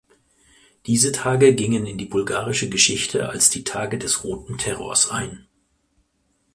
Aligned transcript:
Diese 0.87 1.11
Tage 1.11 1.53
gingen 1.53 1.85
in 1.85 1.99
die 1.99 2.07
bulgarische 2.07 2.67
Geschichte 2.69 3.29
als 3.29 3.51
die 3.51 3.63
„Tage 3.63 3.99
des 3.99 4.23
roten 4.23 4.57
Terrors“ 4.57 5.11
ein. 5.11 5.45